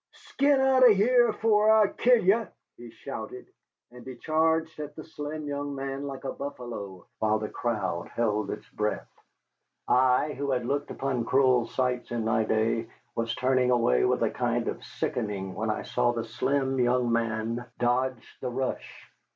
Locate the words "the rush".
18.41-19.07